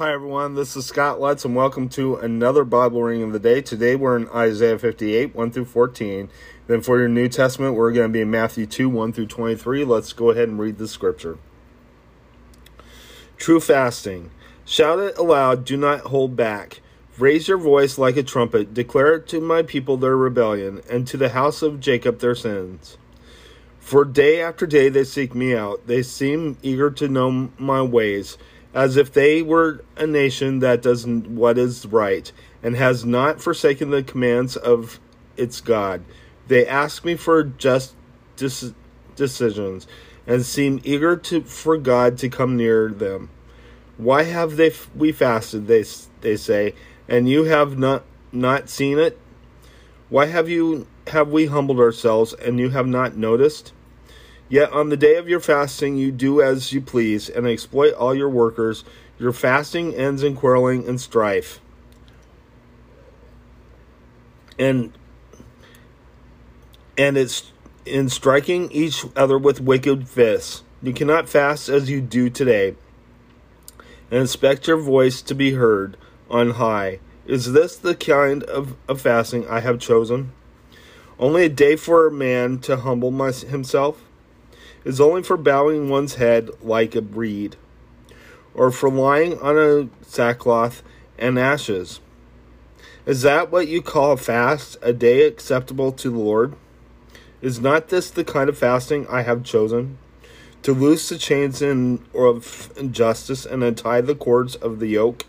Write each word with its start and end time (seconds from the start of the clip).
Hi, 0.00 0.14
everyone. 0.14 0.54
This 0.54 0.76
is 0.76 0.86
Scott 0.86 1.20
Lutz, 1.20 1.44
and 1.44 1.54
welcome 1.54 1.86
to 1.90 2.16
another 2.16 2.64
Bible 2.64 3.02
reading 3.02 3.22
of 3.22 3.34
the 3.34 3.38
day. 3.38 3.60
Today 3.60 3.96
we're 3.96 4.16
in 4.16 4.30
Isaiah 4.30 4.78
58, 4.78 5.34
1 5.34 5.50
through 5.50 5.66
14. 5.66 6.30
Then 6.68 6.80
for 6.80 6.98
your 6.98 7.10
New 7.10 7.28
Testament, 7.28 7.74
we're 7.74 7.92
going 7.92 8.08
to 8.08 8.12
be 8.12 8.22
in 8.22 8.30
Matthew 8.30 8.64
2, 8.64 8.88
1 8.88 9.12
through 9.12 9.26
23. 9.26 9.84
Let's 9.84 10.14
go 10.14 10.30
ahead 10.30 10.48
and 10.48 10.58
read 10.58 10.78
the 10.78 10.88
scripture. 10.88 11.36
True 13.36 13.60
fasting. 13.60 14.30
Shout 14.64 15.00
it 15.00 15.18
aloud, 15.18 15.66
do 15.66 15.76
not 15.76 16.00
hold 16.00 16.34
back. 16.34 16.80
Raise 17.18 17.46
your 17.46 17.58
voice 17.58 17.98
like 17.98 18.16
a 18.16 18.22
trumpet. 18.22 18.72
Declare 18.72 19.16
it 19.16 19.28
to 19.28 19.40
my 19.42 19.60
people 19.62 19.98
their 19.98 20.16
rebellion, 20.16 20.80
and 20.88 21.06
to 21.08 21.18
the 21.18 21.28
house 21.28 21.60
of 21.60 21.78
Jacob 21.78 22.20
their 22.20 22.34
sins. 22.34 22.96
For 23.80 24.06
day 24.06 24.40
after 24.40 24.66
day 24.66 24.88
they 24.88 25.04
seek 25.04 25.34
me 25.34 25.54
out. 25.54 25.86
They 25.86 26.02
seem 26.02 26.56
eager 26.62 26.90
to 26.90 27.06
know 27.06 27.50
my 27.58 27.82
ways 27.82 28.38
as 28.74 28.96
if 28.96 29.12
they 29.12 29.42
were 29.42 29.84
a 29.96 30.06
nation 30.06 30.60
that 30.60 30.82
does 30.82 31.06
what 31.06 31.58
is 31.58 31.86
right 31.86 32.30
and 32.62 32.76
has 32.76 33.04
not 33.04 33.40
forsaken 33.40 33.90
the 33.90 34.02
commands 34.02 34.56
of 34.56 35.00
its 35.36 35.60
God. 35.60 36.04
They 36.46 36.66
ask 36.66 37.04
me 37.04 37.16
for 37.16 37.42
just 37.44 37.94
dis- 38.36 38.74
decisions 39.16 39.86
and 40.26 40.44
seem 40.44 40.80
eager 40.84 41.16
to 41.16 41.42
for 41.42 41.76
God 41.76 42.18
to 42.18 42.28
come 42.28 42.56
near 42.56 42.88
them. 42.88 43.30
Why 43.96 44.24
have 44.24 44.56
they 44.56 44.72
we 44.94 45.12
fasted? 45.12 45.66
They 45.66 45.84
they 46.20 46.36
say, 46.36 46.74
and 47.08 47.28
you 47.28 47.44
have 47.44 47.78
not 47.78 48.04
not 48.32 48.68
seen 48.68 48.98
it. 48.98 49.18
Why 50.08 50.26
have 50.26 50.48
you 50.48 50.86
have 51.08 51.28
we 51.28 51.46
humbled 51.46 51.80
ourselves 51.80 52.32
and 52.34 52.58
you 52.58 52.70
have 52.70 52.86
not 52.86 53.16
noticed? 53.16 53.72
Yet 54.50 54.72
on 54.72 54.88
the 54.88 54.96
day 54.96 55.14
of 55.14 55.28
your 55.28 55.38
fasting, 55.38 55.96
you 55.96 56.10
do 56.10 56.42
as 56.42 56.72
you 56.72 56.80
please 56.80 57.28
and 57.28 57.46
exploit 57.46 57.94
all 57.94 58.14
your 58.14 58.28
workers. 58.28 58.84
Your 59.16 59.32
fasting 59.32 59.94
ends 59.94 60.24
in 60.24 60.34
quarreling 60.34 60.88
and 60.88 61.00
strife. 61.00 61.60
And 64.58 64.92
and 66.98 67.16
it's 67.16 67.52
in 67.86 68.08
striking 68.08 68.70
each 68.72 69.06
other 69.14 69.38
with 69.38 69.60
wicked 69.60 70.08
fists. 70.08 70.64
You 70.82 70.92
cannot 70.92 71.28
fast 71.28 71.68
as 71.68 71.88
you 71.88 72.00
do 72.00 72.28
today 72.28 72.74
and 74.10 74.22
expect 74.22 74.66
your 74.66 74.78
voice 74.78 75.22
to 75.22 75.34
be 75.34 75.52
heard 75.52 75.96
on 76.28 76.50
high. 76.50 76.98
Is 77.24 77.52
this 77.52 77.76
the 77.76 77.94
kind 77.94 78.42
of, 78.44 78.76
of 78.88 79.00
fasting 79.00 79.46
I 79.48 79.60
have 79.60 79.78
chosen? 79.78 80.32
Only 81.18 81.44
a 81.44 81.48
day 81.48 81.76
for 81.76 82.08
a 82.08 82.12
man 82.12 82.58
to 82.60 82.78
humble 82.78 83.12
my, 83.12 83.30
himself? 83.30 84.02
Is 84.84 85.00
only 85.00 85.22
for 85.22 85.36
bowing 85.36 85.88
one's 85.88 86.14
head 86.14 86.50
like 86.62 86.94
a 86.94 87.00
reed, 87.00 87.56
or 88.54 88.70
for 88.70 88.90
lying 88.90 89.38
on 89.40 89.58
a 89.58 89.88
sackcloth 90.04 90.82
and 91.18 91.38
ashes. 91.38 92.00
Is 93.06 93.22
that 93.22 93.50
what 93.50 93.68
you 93.68 93.82
call 93.82 94.12
a 94.12 94.16
fast, 94.16 94.76
a 94.82 94.92
day 94.92 95.26
acceptable 95.26 95.92
to 95.92 96.10
the 96.10 96.18
Lord? 96.18 96.54
Is 97.40 97.60
not 97.60 97.88
this 97.88 98.10
the 98.10 98.24
kind 98.24 98.48
of 98.48 98.58
fasting 98.58 99.06
I 99.08 99.22
have 99.22 99.44
chosen? 99.44 99.98
To 100.62 100.74
loose 100.74 101.08
the 101.08 101.16
chains 101.16 101.62
in, 101.62 102.04
of 102.14 102.70
injustice 102.76 103.46
and 103.46 103.64
untie 103.64 104.02
the 104.02 104.14
cords 104.14 104.56
of 104.56 104.78
the 104.78 104.88
yoke? 104.88 105.24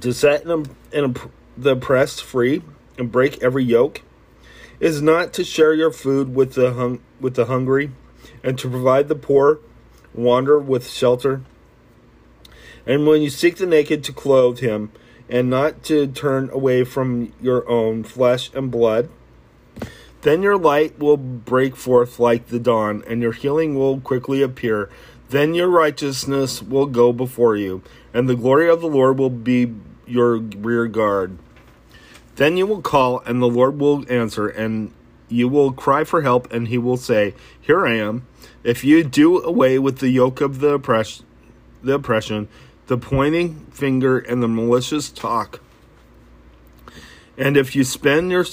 To 0.00 0.12
set 0.12 0.44
the 0.44 1.70
oppressed 1.70 2.24
free 2.24 2.62
and 2.98 3.12
break 3.12 3.40
every 3.42 3.62
yoke? 3.62 4.02
Is 4.82 5.00
not 5.00 5.32
to 5.32 5.44
share 5.44 5.72
your 5.72 5.92
food 5.92 6.34
with 6.34 6.54
the 6.54 6.72
hung- 6.72 6.98
with 7.20 7.34
the 7.34 7.44
hungry, 7.44 7.92
and 8.42 8.58
to 8.58 8.68
provide 8.68 9.06
the 9.06 9.14
poor, 9.14 9.60
wander 10.12 10.58
with 10.58 10.90
shelter. 10.90 11.40
And 12.84 13.06
when 13.06 13.22
you 13.22 13.30
seek 13.30 13.56
the 13.56 13.64
naked, 13.64 14.02
to 14.02 14.12
clothe 14.12 14.58
him, 14.58 14.90
and 15.28 15.48
not 15.48 15.84
to 15.84 16.08
turn 16.08 16.50
away 16.52 16.82
from 16.82 17.32
your 17.40 17.66
own 17.70 18.02
flesh 18.02 18.50
and 18.54 18.72
blood. 18.72 19.08
Then 20.22 20.42
your 20.42 20.58
light 20.58 20.98
will 20.98 21.16
break 21.16 21.76
forth 21.76 22.18
like 22.18 22.48
the 22.48 22.58
dawn, 22.58 23.04
and 23.06 23.22
your 23.22 23.32
healing 23.32 23.76
will 23.76 24.00
quickly 24.00 24.42
appear. 24.42 24.90
Then 25.30 25.54
your 25.54 25.68
righteousness 25.68 26.60
will 26.60 26.86
go 26.86 27.12
before 27.12 27.56
you, 27.56 27.82
and 28.12 28.28
the 28.28 28.34
glory 28.34 28.68
of 28.68 28.80
the 28.80 28.88
Lord 28.88 29.16
will 29.16 29.30
be 29.30 29.72
your 30.08 30.38
rear 30.38 30.88
guard. 30.88 31.38
Then 32.36 32.56
you 32.56 32.66
will 32.66 32.82
call, 32.82 33.20
and 33.20 33.42
the 33.42 33.46
Lord 33.46 33.78
will 33.78 34.04
answer, 34.10 34.48
and 34.48 34.92
you 35.28 35.48
will 35.48 35.72
cry 35.72 36.04
for 36.04 36.22
help, 36.22 36.52
and 36.52 36.68
he 36.68 36.78
will 36.78 36.96
say, 36.96 37.34
Here 37.60 37.86
I 37.86 37.96
am. 37.96 38.26
If 38.64 38.84
you 38.84 39.02
do 39.04 39.42
away 39.42 39.78
with 39.78 39.98
the 39.98 40.08
yoke 40.08 40.40
of 40.40 40.60
the, 40.60 40.78
the 41.82 41.94
oppression, 41.94 42.48
the 42.86 42.98
pointing 42.98 43.66
finger, 43.66 44.18
and 44.18 44.42
the 44.42 44.48
malicious 44.48 45.10
talk, 45.10 45.60
and 47.36 47.56
if 47.56 47.74
you 47.74 47.84
spend 47.84 48.30
your, 48.30 48.44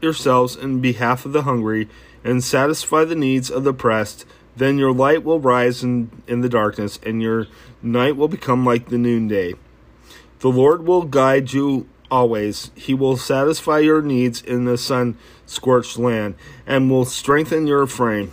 yourselves 0.00 0.56
in 0.56 0.80
behalf 0.80 1.24
of 1.24 1.32
the 1.32 1.42
hungry, 1.42 1.88
and 2.22 2.42
satisfy 2.42 3.04
the 3.04 3.14
needs 3.14 3.50
of 3.50 3.64
the 3.64 3.70
oppressed, 3.70 4.24
then 4.56 4.78
your 4.78 4.92
light 4.92 5.22
will 5.22 5.40
rise 5.40 5.82
in, 5.82 6.10
in 6.26 6.40
the 6.40 6.48
darkness, 6.48 6.98
and 7.04 7.20
your 7.20 7.46
night 7.82 8.16
will 8.16 8.28
become 8.28 8.64
like 8.64 8.88
the 8.88 8.98
noonday. 8.98 9.54
The 10.40 10.48
Lord 10.48 10.86
will 10.86 11.02
guide 11.02 11.52
you 11.52 11.86
always. 12.10 12.70
He 12.74 12.94
will 12.94 13.16
satisfy 13.16 13.80
your 13.80 14.02
needs 14.02 14.42
in 14.42 14.64
the 14.64 14.78
sun 14.78 15.16
scorched 15.46 15.98
land 15.98 16.34
and 16.66 16.90
will 16.90 17.04
strengthen 17.04 17.66
your 17.66 17.86
frame. 17.86 18.32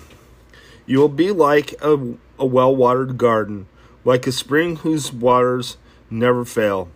You 0.85 0.99
will 0.99 1.09
be 1.09 1.31
like 1.31 1.73
a, 1.81 2.15
a 2.37 2.45
well 2.45 2.75
watered 2.75 3.17
garden, 3.17 3.67
like 4.03 4.27
a 4.27 4.31
spring 4.31 4.77
whose 4.77 5.13
waters 5.13 5.77
never 6.09 6.45
fail. 6.45 6.89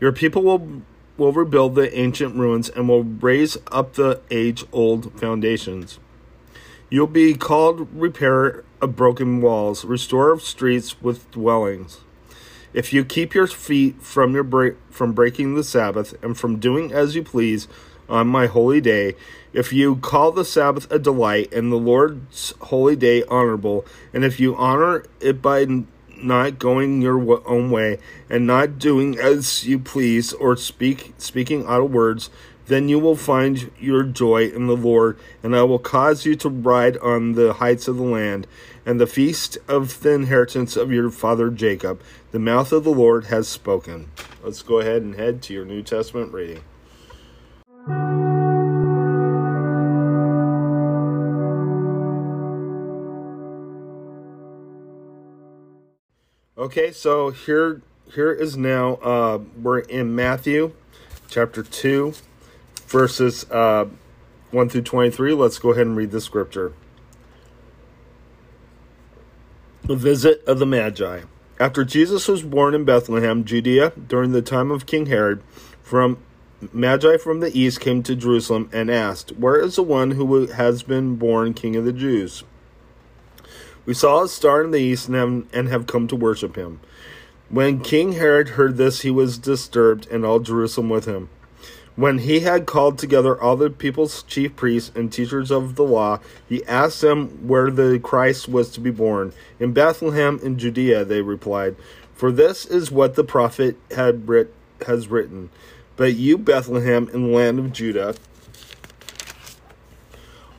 Your 0.00 0.12
people 0.12 0.42
will, 0.42 0.82
will 1.16 1.32
rebuild 1.32 1.74
the 1.74 1.96
ancient 1.98 2.36
ruins 2.36 2.68
and 2.68 2.88
will 2.88 3.04
raise 3.04 3.56
up 3.72 3.94
the 3.94 4.20
age 4.30 4.64
old 4.72 5.18
foundations. 5.18 5.98
You'll 6.90 7.06
be 7.06 7.34
called 7.34 7.88
repairer 7.92 8.64
of 8.80 8.96
broken 8.96 9.40
walls, 9.40 9.84
restorer 9.84 10.32
of 10.32 10.42
streets 10.42 11.02
with 11.02 11.30
dwellings. 11.30 12.00
If 12.72 12.92
you 12.92 13.04
keep 13.04 13.34
your 13.34 13.46
feet 13.46 14.02
from 14.02 14.34
your 14.34 14.44
break, 14.44 14.76
from 14.90 15.12
breaking 15.12 15.54
the 15.54 15.64
Sabbath 15.64 16.14
and 16.22 16.36
from 16.36 16.58
doing 16.58 16.92
as 16.92 17.14
you 17.14 17.22
please 17.22 17.66
on 18.08 18.28
my 18.28 18.46
holy 18.46 18.80
day, 18.80 19.14
if 19.52 19.72
you 19.72 19.96
call 19.96 20.32
the 20.32 20.44
Sabbath 20.44 20.90
a 20.92 20.98
delight 20.98 21.52
and 21.52 21.72
the 21.72 21.76
Lord's 21.76 22.54
holy 22.60 22.96
day 22.96 23.22
honorable, 23.24 23.86
and 24.12 24.24
if 24.24 24.38
you 24.38 24.54
honor 24.56 25.04
it 25.20 25.40
by 25.40 25.66
not 26.16 26.58
going 26.58 27.00
your 27.00 27.46
own 27.48 27.70
way 27.70 27.98
and 28.28 28.46
not 28.46 28.78
doing 28.78 29.18
as 29.18 29.66
you 29.66 29.78
please 29.78 30.32
or 30.34 30.56
speak 30.56 31.14
speaking 31.18 31.66
idle 31.66 31.88
words, 31.88 32.28
then 32.68 32.88
you 32.88 32.98
will 32.98 33.16
find 33.16 33.70
your 33.80 34.02
joy 34.02 34.44
in 34.44 34.66
the 34.66 34.76
Lord, 34.76 35.18
and 35.42 35.56
I 35.56 35.62
will 35.62 35.78
cause 35.78 36.24
you 36.26 36.36
to 36.36 36.48
ride 36.48 36.98
on 36.98 37.32
the 37.32 37.54
heights 37.54 37.88
of 37.88 37.96
the 37.96 38.02
land, 38.02 38.46
and 38.84 39.00
the 39.00 39.06
feast 39.06 39.56
of 39.66 40.00
the 40.02 40.12
inheritance 40.12 40.76
of 40.76 40.92
your 40.92 41.10
father 41.10 41.50
Jacob. 41.50 42.02
The 42.30 42.38
mouth 42.38 42.72
of 42.72 42.84
the 42.84 42.90
Lord 42.90 43.26
has 43.26 43.48
spoken. 43.48 44.10
Let's 44.42 44.62
go 44.62 44.80
ahead 44.80 45.02
and 45.02 45.14
head 45.14 45.42
to 45.42 45.54
your 45.54 45.64
New 45.64 45.82
Testament 45.82 46.32
reading. 46.32 46.62
Okay, 56.56 56.92
so 56.92 57.30
here 57.30 57.80
here 58.12 58.32
is 58.32 58.56
now 58.56 58.94
uh, 58.96 59.38
we're 59.62 59.78
in 59.78 60.14
Matthew 60.14 60.72
chapter 61.28 61.62
two 61.62 62.12
verses 62.88 63.48
uh, 63.50 63.86
1 64.50 64.68
through 64.68 64.82
23. 64.82 65.34
Let's 65.34 65.58
go 65.58 65.70
ahead 65.70 65.86
and 65.86 65.96
read 65.96 66.10
the 66.10 66.20
scripture. 66.20 66.72
The 69.84 69.96
visit 69.96 70.42
of 70.46 70.58
the 70.58 70.66
Magi. 70.66 71.22
After 71.60 71.84
Jesus 71.84 72.28
was 72.28 72.42
born 72.42 72.74
in 72.74 72.84
Bethlehem, 72.84 73.44
Judea, 73.44 73.92
during 74.08 74.32
the 74.32 74.42
time 74.42 74.70
of 74.70 74.86
King 74.86 75.06
Herod, 75.06 75.42
from 75.82 76.18
Magi 76.72 77.16
from 77.18 77.40
the 77.40 77.56
east 77.56 77.80
came 77.80 78.02
to 78.02 78.16
Jerusalem 78.16 78.68
and 78.72 78.90
asked, 78.90 79.32
Where 79.32 79.60
is 79.60 79.76
the 79.76 79.82
one 79.82 80.12
who 80.12 80.46
has 80.46 80.82
been 80.82 81.16
born 81.16 81.54
King 81.54 81.76
of 81.76 81.84
the 81.84 81.92
Jews? 81.92 82.44
We 83.86 83.94
saw 83.94 84.24
a 84.24 84.28
star 84.28 84.62
in 84.62 84.70
the 84.70 84.78
east 84.78 85.08
and 85.08 85.16
have, 85.16 85.46
and 85.52 85.68
have 85.68 85.86
come 85.86 86.08
to 86.08 86.16
worship 86.16 86.56
him. 86.56 86.80
When 87.48 87.80
King 87.80 88.12
Herod 88.12 88.50
heard 88.50 88.76
this, 88.76 89.00
he 89.00 89.10
was 89.10 89.38
disturbed, 89.38 90.06
and 90.10 90.24
all 90.24 90.40
Jerusalem 90.40 90.90
with 90.90 91.06
him. 91.06 91.30
When 91.98 92.18
he 92.18 92.40
had 92.40 92.64
called 92.64 92.96
together 92.96 93.42
all 93.42 93.56
the 93.56 93.70
people's 93.70 94.22
chief 94.22 94.54
priests 94.54 94.92
and 94.94 95.12
teachers 95.12 95.50
of 95.50 95.74
the 95.74 95.82
law, 95.82 96.20
he 96.48 96.64
asked 96.64 97.00
them 97.00 97.48
where 97.48 97.72
the 97.72 97.98
Christ 97.98 98.48
was 98.48 98.70
to 98.70 98.80
be 98.80 98.92
born. 98.92 99.32
In 99.58 99.72
Bethlehem 99.72 100.38
in 100.40 100.60
Judea, 100.60 101.04
they 101.04 101.22
replied, 101.22 101.74
for 102.14 102.30
this 102.30 102.64
is 102.64 102.92
what 102.92 103.16
the 103.16 103.24
prophet 103.24 103.76
had 103.90 104.28
writ- 104.28 104.54
has 104.86 105.08
written. 105.08 105.50
But 105.96 106.14
you, 106.14 106.38
Bethlehem, 106.38 107.10
in 107.12 107.32
the 107.32 107.36
land 107.36 107.58
of 107.58 107.72
Judah, 107.72 108.14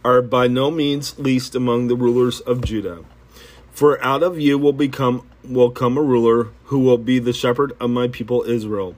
are 0.04 0.22
by 0.22 0.48
no 0.48 0.70
means 0.70 1.18
least 1.18 1.56
among 1.56 1.88
the 1.88 1.96
rulers 1.96 2.42
of 2.42 2.66
Judah. 2.66 3.06
For 3.72 4.04
out 4.04 4.24
of 4.24 4.42
you 4.42 4.58
will 4.58 4.74
become 4.74 5.26
will 5.46 5.72
come 5.72 5.98
a 5.98 6.02
ruler 6.02 6.50
who 6.66 6.80
will 6.80 6.98
be 6.98 7.18
the 7.18 7.32
shepherd 7.32 7.72
of 7.80 7.92
my 7.92 8.10
people 8.10 8.44
Israel. 8.44 8.98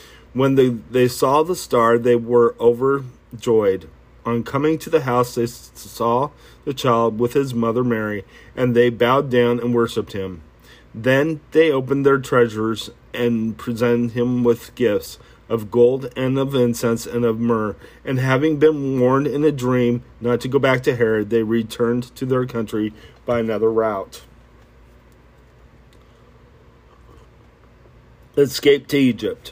When 0.33 0.55
they, 0.55 0.69
they 0.69 1.07
saw 1.07 1.43
the 1.43 1.55
star, 1.55 1.97
they 1.97 2.15
were 2.15 2.55
overjoyed. 2.59 3.89
On 4.25 4.43
coming 4.43 4.77
to 4.79 4.89
the 4.89 5.01
house, 5.01 5.35
they 5.35 5.47
saw 5.47 6.29
the 6.63 6.73
child 6.73 7.19
with 7.19 7.33
his 7.33 7.53
mother 7.53 7.83
Mary, 7.83 8.23
and 8.55 8.75
they 8.75 8.89
bowed 8.89 9.29
down 9.29 9.59
and 9.59 9.73
worshipped 9.73 10.13
him. 10.13 10.41
Then 10.93 11.41
they 11.51 11.71
opened 11.71 12.05
their 12.05 12.19
treasures 12.19 12.91
and 13.13 13.57
presented 13.57 14.11
him 14.11 14.43
with 14.43 14.75
gifts 14.75 15.17
of 15.49 15.69
gold 15.69 16.11
and 16.15 16.39
of 16.39 16.55
incense 16.55 17.05
and 17.05 17.25
of 17.25 17.39
myrrh. 17.39 17.75
And 18.05 18.19
having 18.19 18.57
been 18.57 18.99
warned 18.99 19.27
in 19.27 19.43
a 19.43 19.51
dream 19.51 20.03
not 20.21 20.39
to 20.41 20.47
go 20.47 20.59
back 20.59 20.81
to 20.83 20.95
Herod, 20.95 21.29
they 21.29 21.43
returned 21.43 22.15
to 22.15 22.25
their 22.25 22.45
country 22.45 22.93
by 23.25 23.39
another 23.39 23.69
route. 23.69 24.21
Escape 28.37 28.87
to 28.87 28.97
Egypt. 28.97 29.51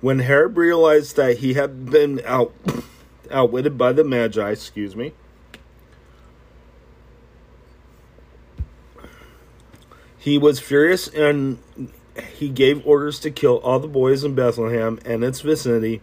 When 0.00 0.20
Herod 0.20 0.56
realized 0.56 1.16
that 1.16 1.38
he 1.38 1.54
had 1.54 1.90
been 1.90 2.22
out 2.24 2.54
outwitted 3.30 3.76
by 3.76 3.92
the 3.92 4.02
Magi, 4.02 4.50
excuse 4.50 4.96
me. 4.96 5.12
He 10.18 10.36
was 10.36 10.58
furious 10.58 11.08
and 11.08 11.58
he 12.34 12.48
gave 12.48 12.86
orders 12.86 13.18
to 13.20 13.30
kill 13.30 13.58
all 13.58 13.78
the 13.78 13.88
boys 13.88 14.24
in 14.24 14.34
Bethlehem 14.34 14.98
and 15.04 15.22
its 15.22 15.40
vicinity 15.40 16.00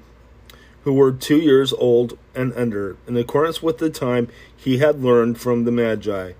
who 0.84 0.94
were 0.94 1.12
two 1.12 1.38
years 1.38 1.74
old 1.74 2.18
and 2.34 2.54
under, 2.54 2.96
in 3.08 3.18
accordance 3.18 3.62
with 3.62 3.78
the 3.78 3.90
time 3.90 4.30
he 4.56 4.78
had 4.78 5.04
learned 5.04 5.40
from 5.40 5.66
the 5.66 5.72
Magi. 5.72 6.32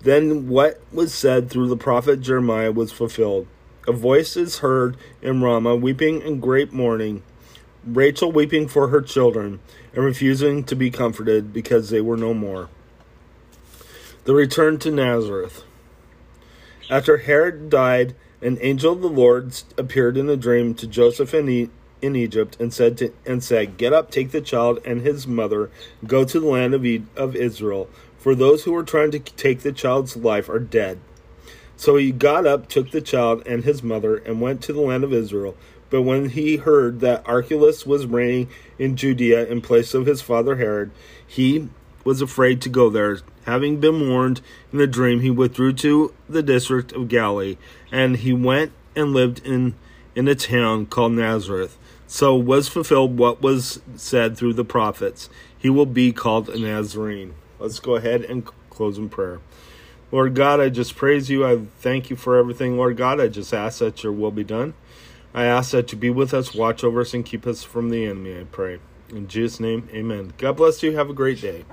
Then 0.00 0.48
what 0.48 0.80
was 0.90 1.12
said 1.12 1.50
through 1.50 1.68
the 1.68 1.76
prophet 1.76 2.20
Jeremiah 2.20 2.72
was 2.72 2.92
fulfilled. 2.92 3.46
A 3.88 3.92
voice 3.92 4.36
is 4.36 4.58
heard 4.58 4.96
in 5.22 5.42
Ramah, 5.42 5.76
weeping 5.76 6.20
in 6.20 6.38
great 6.38 6.72
mourning, 6.72 7.22
Rachel 7.84 8.30
weeping 8.30 8.68
for 8.68 8.88
her 8.88 9.00
children 9.00 9.60
and 9.94 10.04
refusing 10.04 10.64
to 10.64 10.76
be 10.76 10.90
comforted 10.90 11.52
because 11.52 11.88
they 11.88 12.02
were 12.02 12.16
no 12.16 12.34
more. 12.34 12.68
The 14.24 14.34
return 14.34 14.78
to 14.80 14.90
Nazareth. 14.90 15.64
After 16.90 17.18
Herod 17.18 17.70
died, 17.70 18.14
an 18.42 18.58
angel 18.60 18.92
of 18.92 19.00
the 19.00 19.08
Lord 19.08 19.54
appeared 19.78 20.18
in 20.18 20.28
a 20.28 20.36
dream 20.36 20.74
to 20.74 20.86
Joseph 20.86 21.32
in, 21.32 21.70
in 22.02 22.16
Egypt 22.16 22.58
and 22.60 22.74
said 22.74 22.98
to, 22.98 23.12
and 23.24 23.42
said, 23.42 23.78
"Get 23.78 23.94
up, 23.94 24.10
take 24.10 24.30
the 24.30 24.42
child 24.42 24.78
and 24.84 25.00
his 25.00 25.26
mother, 25.26 25.70
go 26.06 26.24
to 26.24 26.38
the 26.38 26.46
land 26.46 26.74
of, 26.74 26.84
e- 26.84 27.04
of 27.16 27.34
Israel, 27.34 27.88
for 28.18 28.34
those 28.34 28.64
who 28.64 28.72
were 28.72 28.82
trying 28.82 29.10
to 29.12 29.18
take 29.18 29.60
the 29.60 29.72
child's 29.72 30.16
life 30.16 30.50
are 30.50 30.58
dead." 30.58 30.98
So 31.80 31.96
he 31.96 32.12
got 32.12 32.44
up, 32.44 32.68
took 32.68 32.90
the 32.90 33.00
child 33.00 33.42
and 33.46 33.64
his 33.64 33.82
mother, 33.82 34.18
and 34.18 34.38
went 34.38 34.60
to 34.64 34.72
the 34.74 34.82
land 34.82 35.02
of 35.02 35.14
Israel. 35.14 35.56
But 35.88 36.02
when 36.02 36.28
he 36.28 36.58
heard 36.58 37.00
that 37.00 37.26
Archelaus 37.26 37.86
was 37.86 38.04
reigning 38.04 38.50
in 38.78 38.96
Judea 38.96 39.46
in 39.46 39.62
place 39.62 39.94
of 39.94 40.04
his 40.04 40.20
father 40.20 40.56
Herod, 40.56 40.90
he 41.26 41.70
was 42.04 42.20
afraid 42.20 42.60
to 42.60 42.68
go 42.68 42.90
there. 42.90 43.20
Having 43.46 43.80
been 43.80 44.10
warned 44.10 44.42
in 44.74 44.80
a 44.82 44.86
dream, 44.86 45.20
he 45.20 45.30
withdrew 45.30 45.72
to 45.72 46.12
the 46.28 46.42
district 46.42 46.92
of 46.92 47.08
Galilee, 47.08 47.56
and 47.90 48.18
he 48.18 48.34
went 48.34 48.72
and 48.94 49.14
lived 49.14 49.40
in, 49.46 49.74
in 50.14 50.28
a 50.28 50.34
town 50.34 50.84
called 50.84 51.12
Nazareth. 51.12 51.78
So 52.06 52.36
was 52.36 52.68
fulfilled 52.68 53.16
what 53.16 53.40
was 53.40 53.80
said 53.96 54.36
through 54.36 54.52
the 54.52 54.66
prophets. 54.66 55.30
He 55.56 55.70
will 55.70 55.86
be 55.86 56.12
called 56.12 56.50
a 56.50 56.58
Nazarene. 56.58 57.36
Let's 57.58 57.80
go 57.80 57.94
ahead 57.96 58.22
and 58.24 58.44
close 58.68 58.98
in 58.98 59.08
prayer. 59.08 59.40
Lord 60.12 60.34
God, 60.34 60.60
I 60.60 60.68
just 60.68 60.96
praise 60.96 61.30
you. 61.30 61.46
I 61.46 61.60
thank 61.78 62.10
you 62.10 62.16
for 62.16 62.36
everything, 62.36 62.76
Lord 62.76 62.96
God. 62.96 63.20
I 63.20 63.28
just 63.28 63.54
ask 63.54 63.78
that 63.78 64.02
your 64.02 64.12
will 64.12 64.32
be 64.32 64.44
done. 64.44 64.74
I 65.32 65.44
ask 65.44 65.70
that 65.70 65.92
you 65.92 65.98
be 65.98 66.10
with 66.10 66.34
us, 66.34 66.54
watch 66.54 66.82
over 66.82 67.00
us, 67.02 67.14
and 67.14 67.24
keep 67.24 67.46
us 67.46 67.62
from 67.62 67.90
the 67.90 68.04
enemy, 68.04 68.40
I 68.40 68.44
pray. 68.44 68.80
In 69.10 69.28
Jesus' 69.28 69.60
name, 69.60 69.88
amen. 69.92 70.32
God 70.38 70.56
bless 70.56 70.82
you. 70.82 70.96
Have 70.96 71.10
a 71.10 71.14
great 71.14 71.40
day. 71.40 71.64